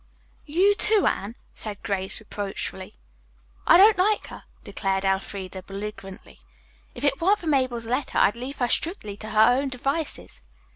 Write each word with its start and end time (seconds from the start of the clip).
"You, 0.47 0.73
too, 0.73 1.05
Anne?" 1.05 1.35
said 1.53 1.83
Grace 1.83 2.19
reproachfully. 2.19 2.95
"I 3.67 3.77
don't 3.77 3.99
like 3.99 4.25
her," 4.29 4.41
declared 4.63 5.05
Elfreda 5.05 5.61
belligerently. 5.61 6.39
"If 6.95 7.03
it 7.03 7.21
weren't 7.21 7.37
for 7.37 7.45
Mabel's 7.45 7.85
letter 7.85 8.17
I'd 8.17 8.35
leave 8.35 8.57
her 8.57 8.67
strictly 8.67 9.15
to 9.17 9.29
her 9.29 9.43
own 9.47 9.69
devices." 9.69 10.41